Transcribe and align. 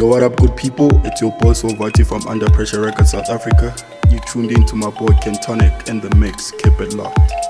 Yo, 0.00 0.06
what 0.06 0.22
up, 0.22 0.34
good 0.36 0.56
people? 0.56 0.88
It's 1.04 1.20
your 1.20 1.30
boy 1.30 1.50
Sovati 1.50 2.06
from 2.06 2.26
Under 2.26 2.48
Pressure 2.48 2.80
Records 2.80 3.10
South 3.10 3.28
Africa. 3.28 3.74
You 4.08 4.18
tuned 4.20 4.50
in 4.50 4.64
to 4.64 4.74
my 4.74 4.88
boy 4.88 5.08
Kentonic 5.20 5.90
in 5.90 6.00
the 6.00 6.08
mix. 6.16 6.52
Keep 6.52 6.80
it 6.80 6.94
locked. 6.94 7.49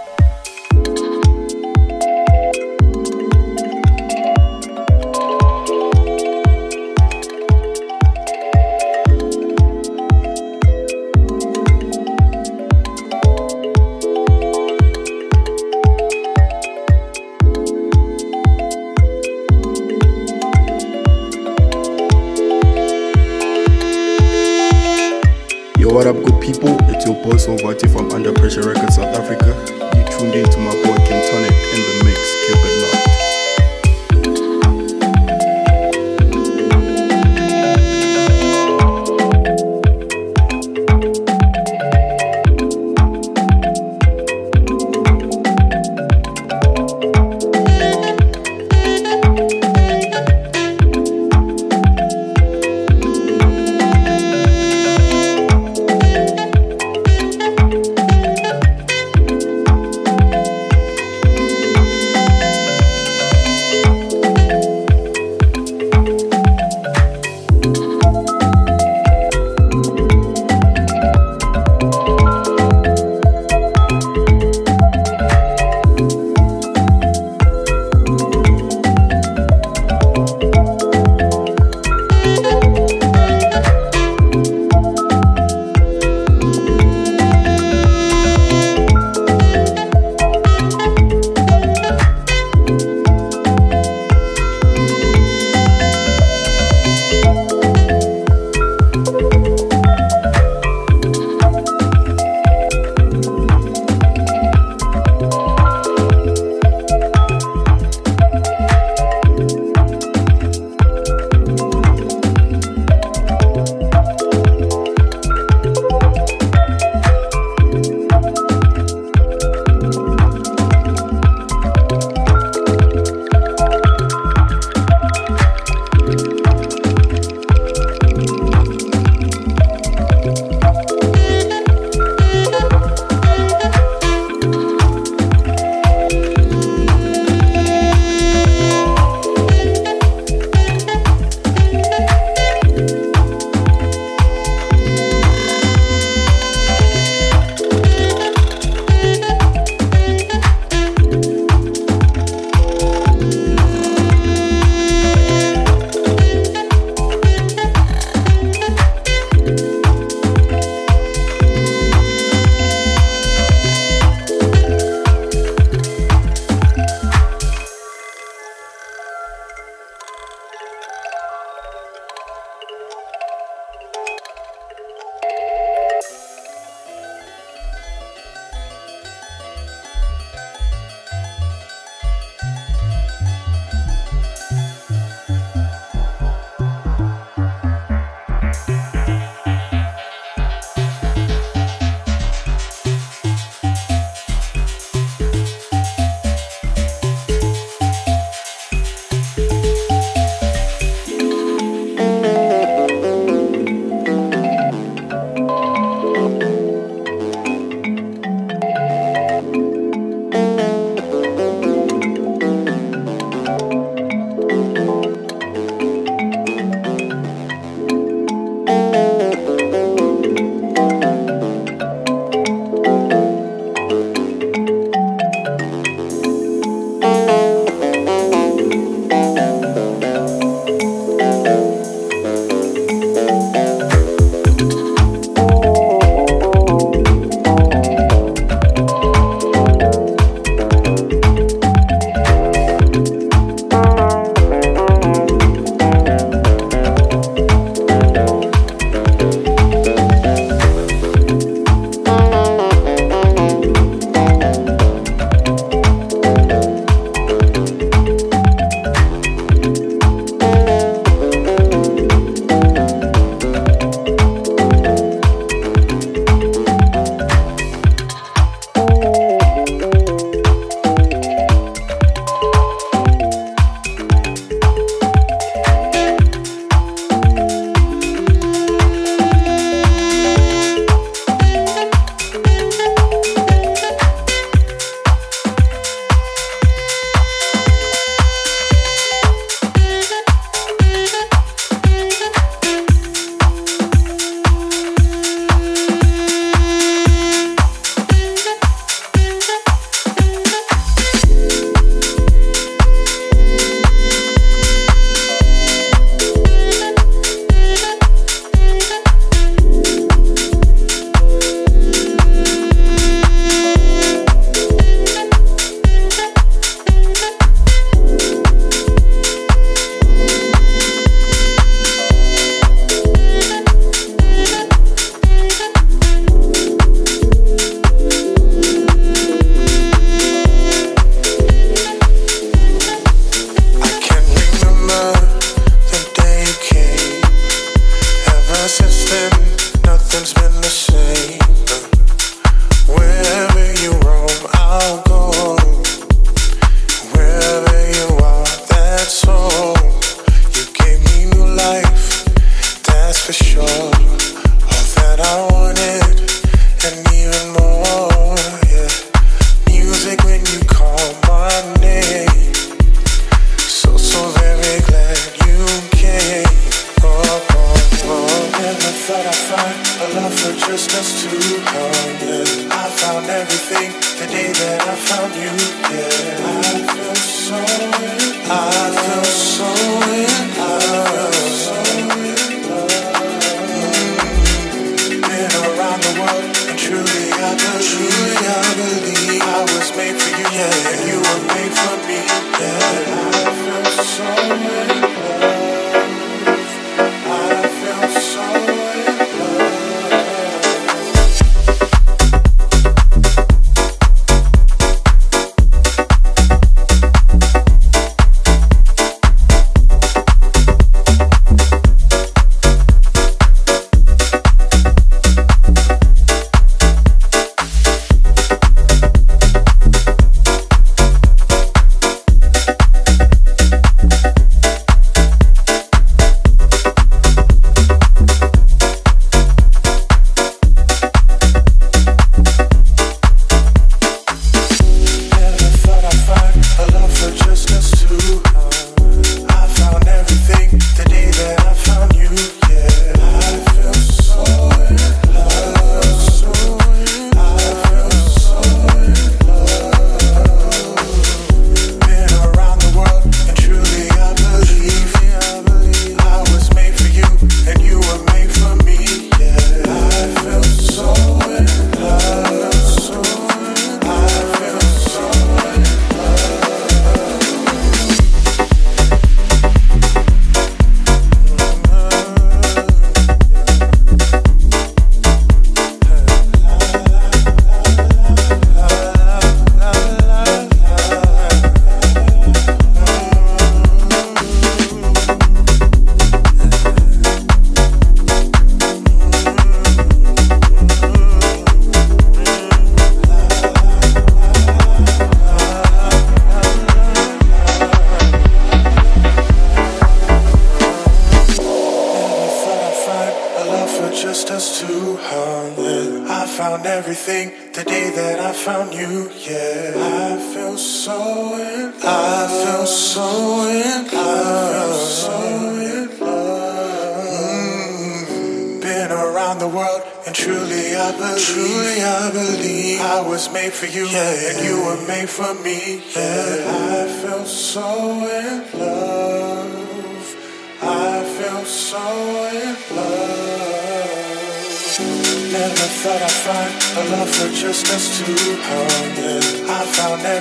What 26.00 26.16
up, 26.16 26.24
good 26.24 26.40
people? 26.40 26.78
It's 26.88 27.04
your 27.04 27.14
boy 27.22 27.36
Sovati 27.36 27.84
from 27.92 28.10
Under 28.12 28.32
Pressure 28.32 28.62
Records 28.62 28.94
South 28.94 29.14
Africa. 29.14 29.52
You 29.92 30.02
tuned 30.08 30.34
in 30.34 30.48
to 30.48 30.58
my 30.58 30.72
boy 30.72 30.96
Kentonic 31.04 31.52
in 31.52 31.80
the 31.84 31.99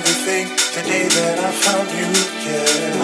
everything 0.00 0.48
the 0.74 0.82
day 0.88 1.04
that 1.08 1.38
I 1.38 1.50
found 1.52 1.88
you, 1.92 2.08
yeah. 2.46 2.99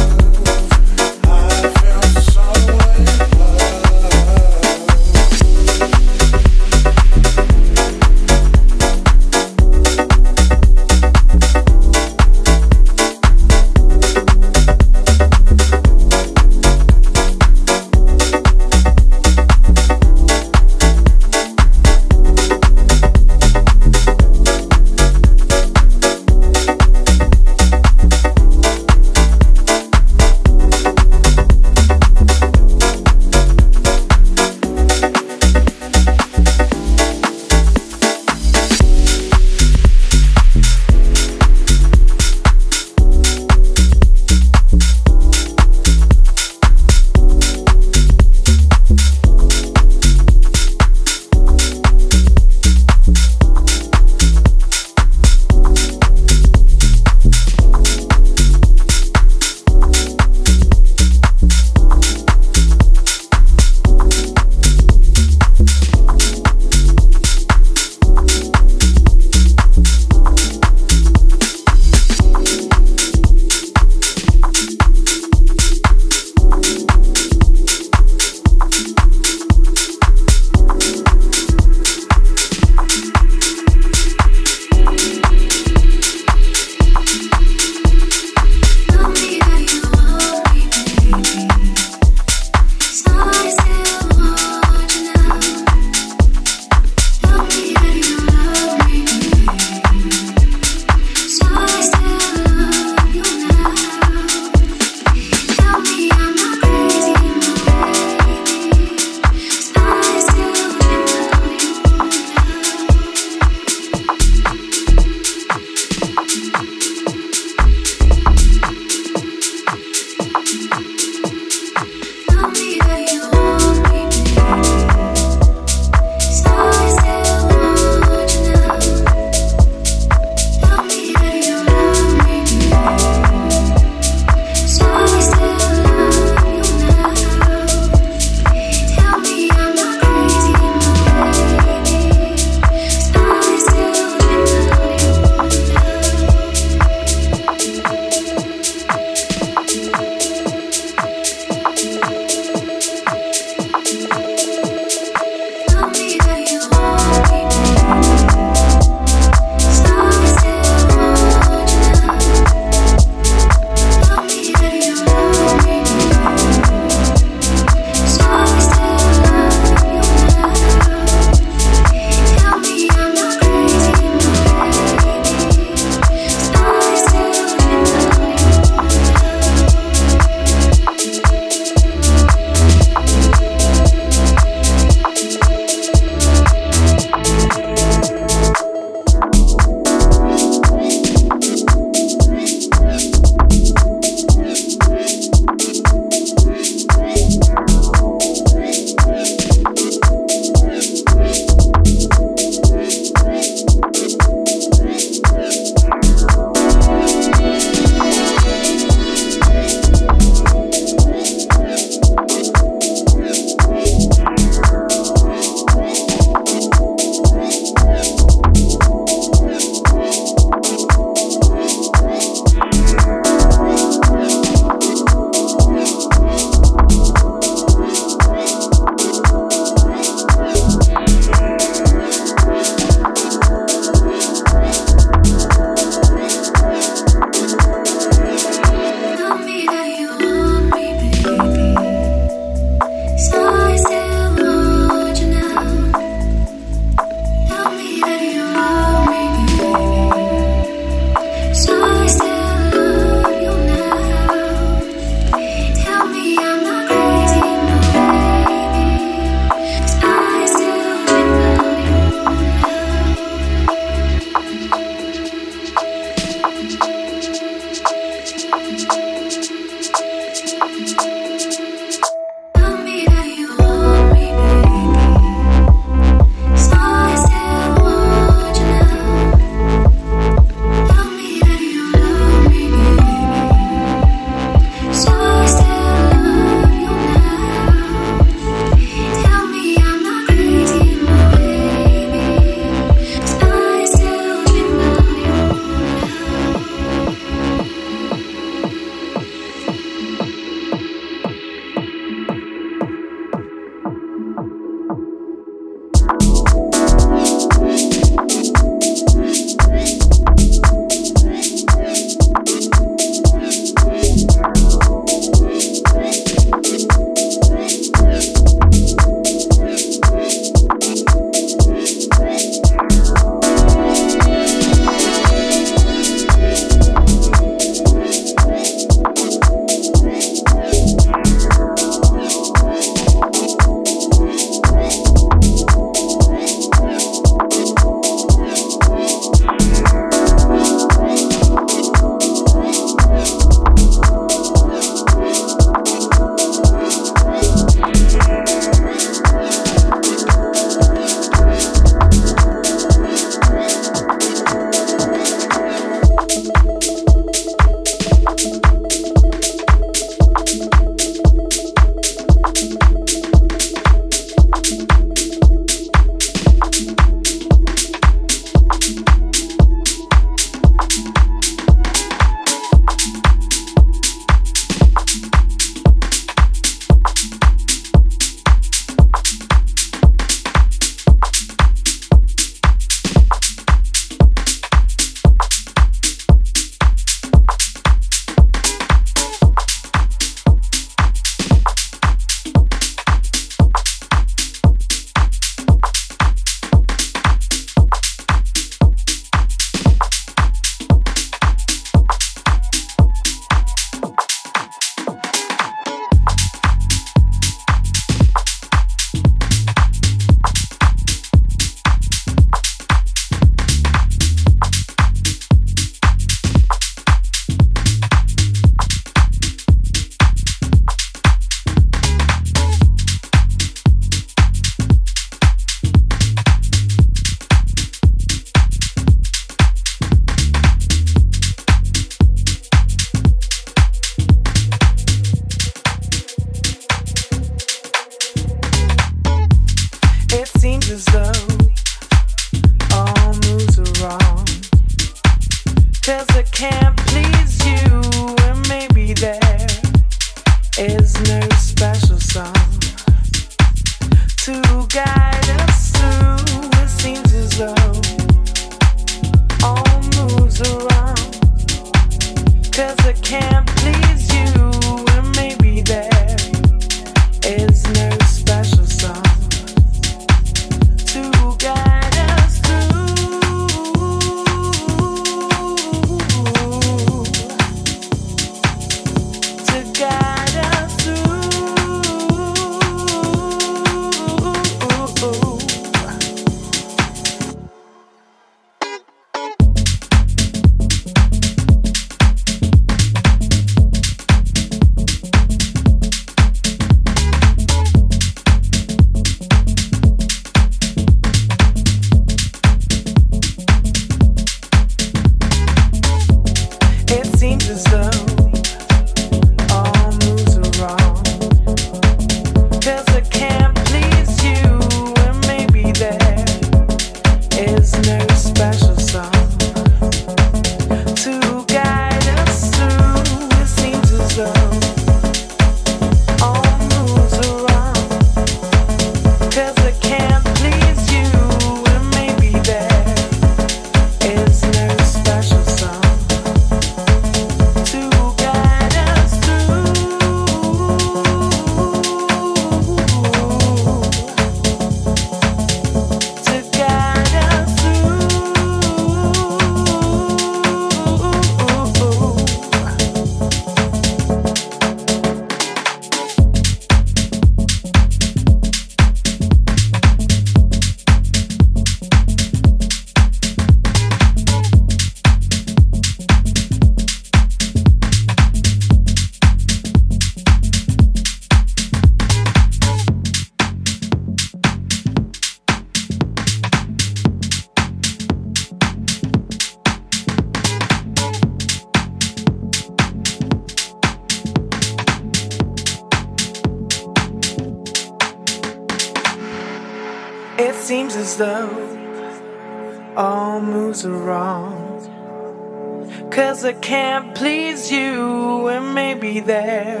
There 599.34 600.00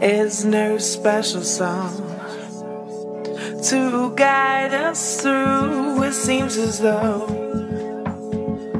is 0.00 0.44
no 0.46 0.78
special 0.78 1.42
song 1.42 1.92
to 3.62 4.14
guide 4.16 4.72
us 4.72 5.20
through. 5.20 6.02
It 6.02 6.14
seems 6.14 6.56
as 6.56 6.80
though 6.80 7.22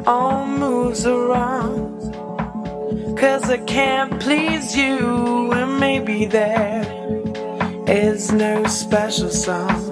all 0.06 0.46
moves 0.46 1.06
are 1.06 1.26
wrong. 1.28 1.92
Cause 3.18 3.48
I 3.50 3.58
can't 3.58 4.18
please 4.20 4.76
you, 4.76 5.52
and 5.52 5.78
maybe 5.78 6.24
there 6.24 6.82
is 7.86 8.32
no 8.32 8.64
special 8.64 9.30
song. 9.30 9.83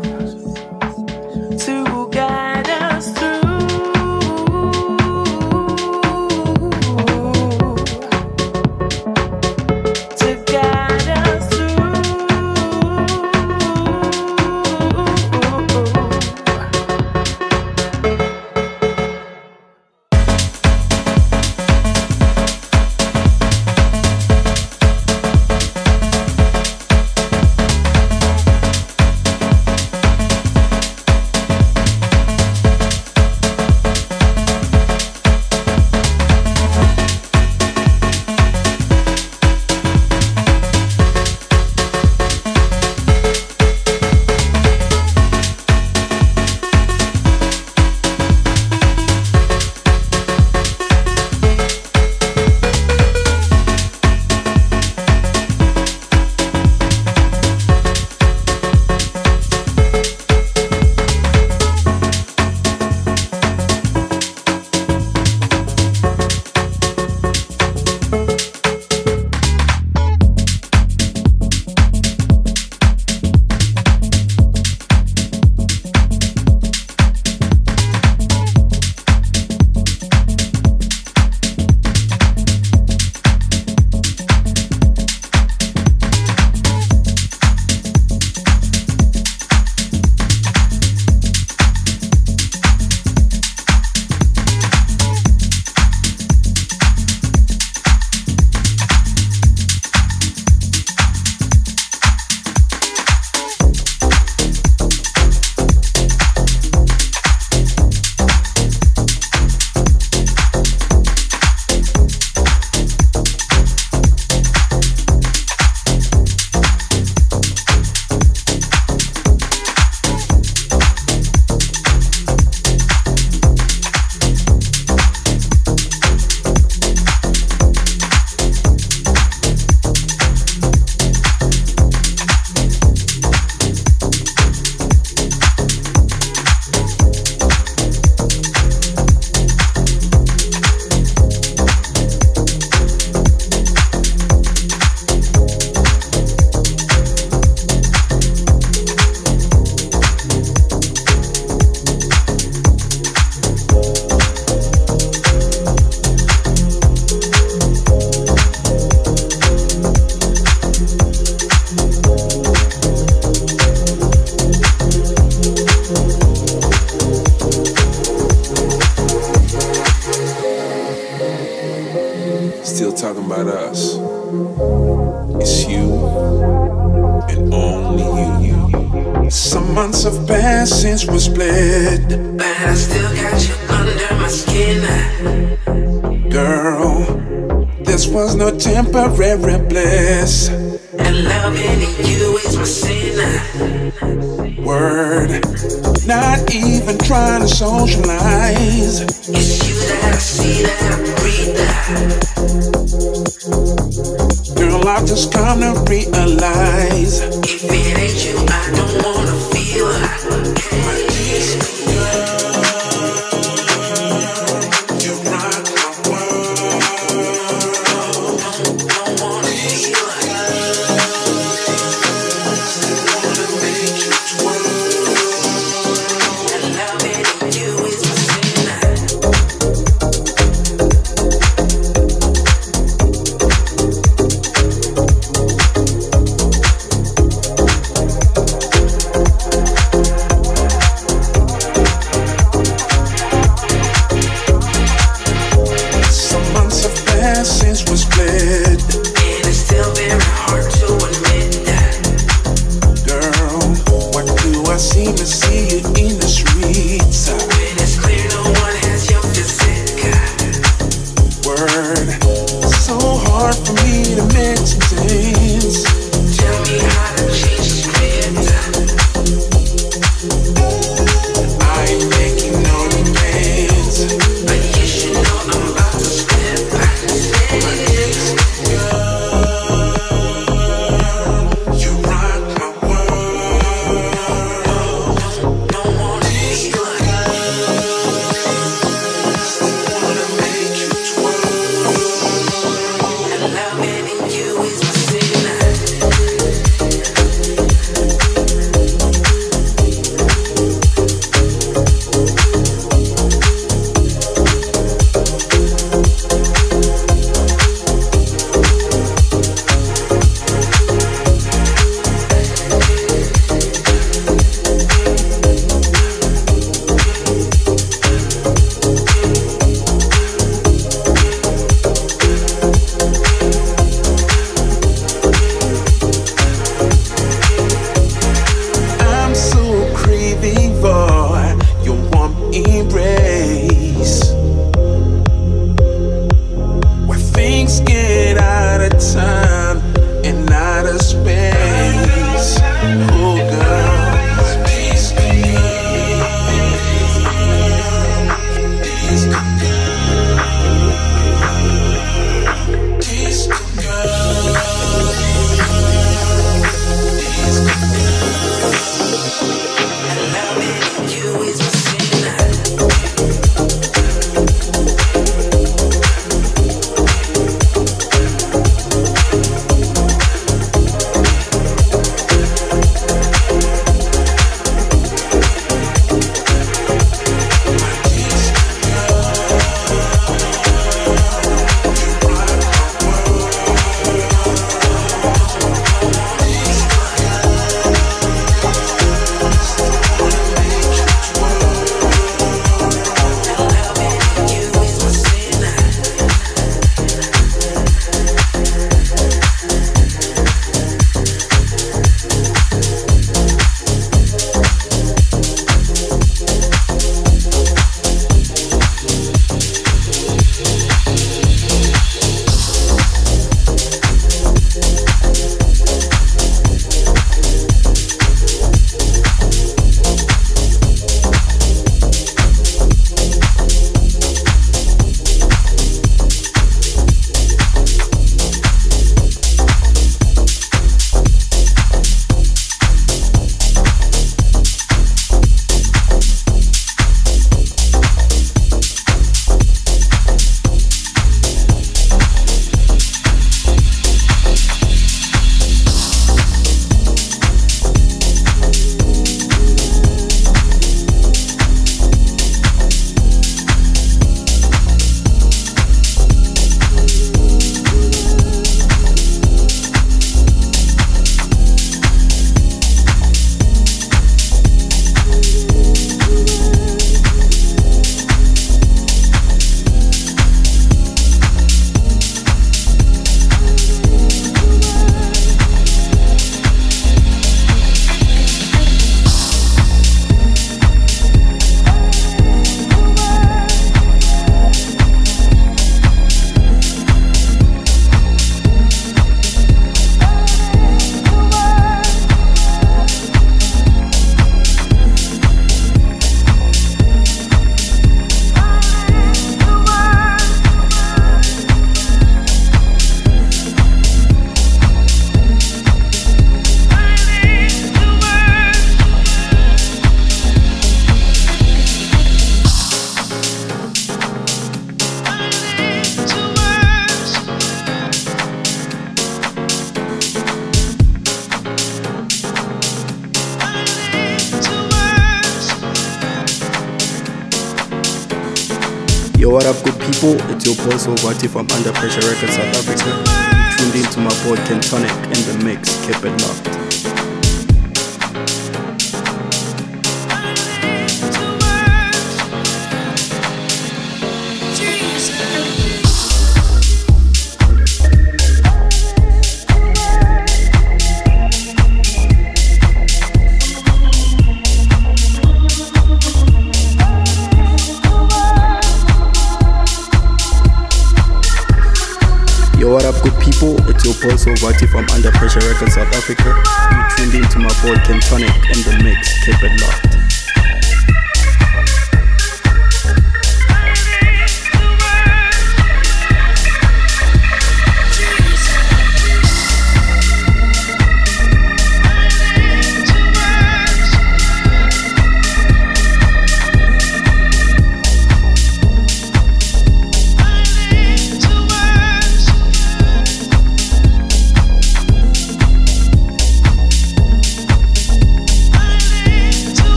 People, 563.42 563.74
it's 563.90 564.04
your 564.04 564.14
boy 564.22 564.38
Solvati 564.38 564.88
from 564.88 565.04
Under 565.10 565.32
Pressure 565.32 565.58
Records 565.66 565.94
South 565.94 566.14
Africa. 566.14 566.54
You 566.92 567.16
tuned 567.16 567.44
into 567.44 567.58
my 567.58 567.74
boy 567.82 567.96
Kentonic 568.06 568.54
in 568.70 568.82
the 568.86 569.02
mix. 569.02 569.44
Keep 569.44 569.60
it 569.64 569.80
locked. 569.80 570.21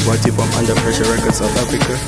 Solvati 0.00 0.32
from 0.34 0.48
Under 0.58 0.74
Pressure 0.80 1.04
Records 1.12 1.38
South 1.38 1.56
Africa. 1.58 1.99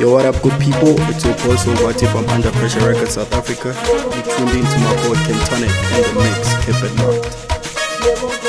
Yo, 0.00 0.10
what 0.10 0.24
up, 0.24 0.40
good 0.40 0.58
people? 0.58 0.96
It's 1.10 1.26
your 1.26 1.34
boy 1.34 1.56
Solvati 1.56 2.10
from 2.10 2.26
Under 2.30 2.50
Pressure 2.52 2.80
Records 2.80 3.16
South 3.16 3.30
Africa. 3.34 3.68
You 3.68 4.22
tuned 4.32 4.56
in 4.56 4.64
to 4.64 4.78
my 4.78 4.94
boy 5.04 5.14
Kentonic 5.28 5.68
and 5.92 6.04
the 6.06 6.12
mix. 6.24 6.54
Keep 6.64 6.82
it 6.82 6.92
locked. 6.96 8.39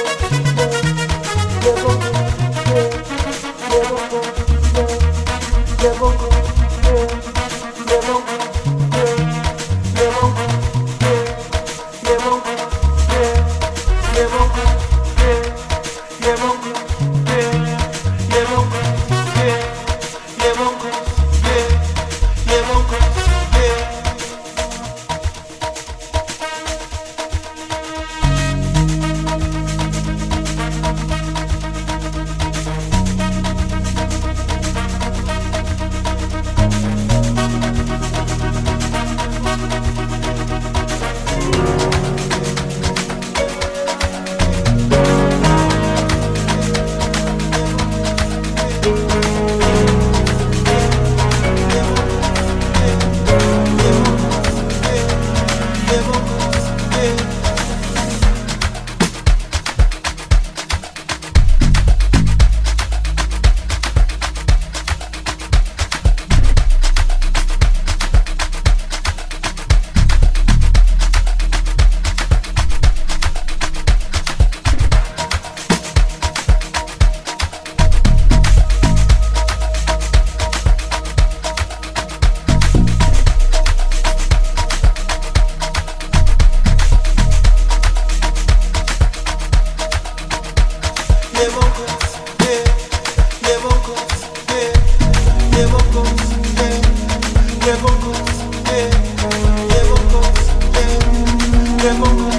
Hacemos 101.92 102.31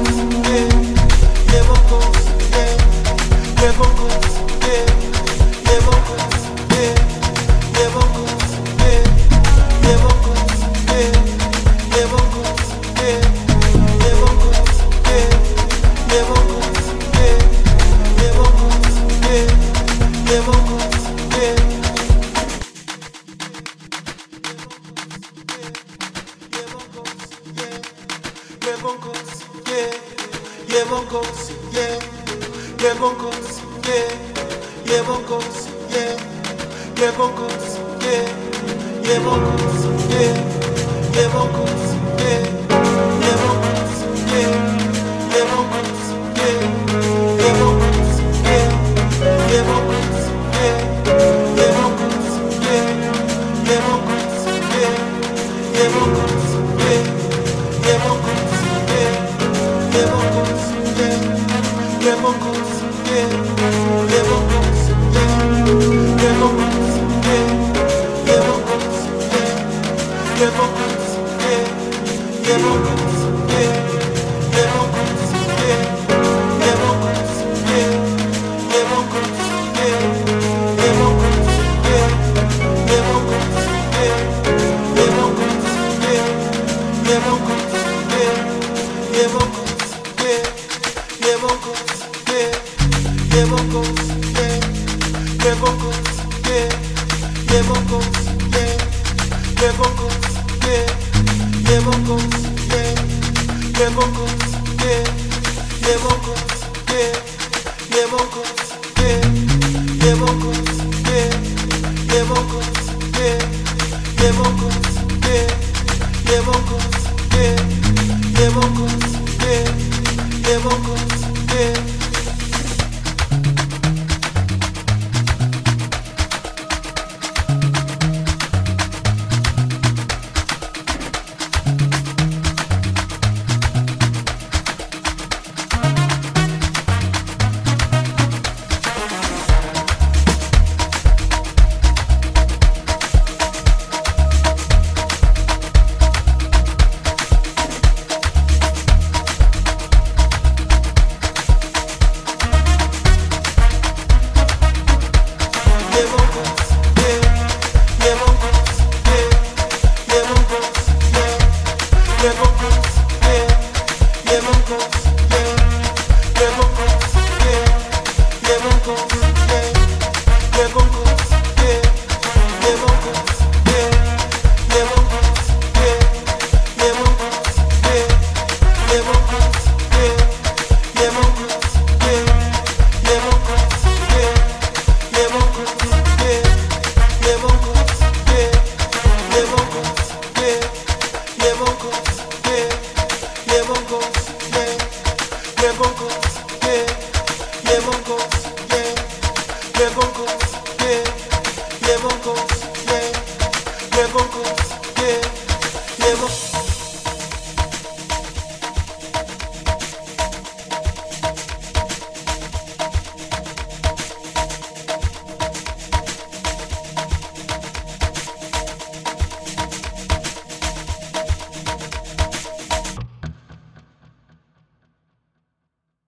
Yeah. 121.62 121.91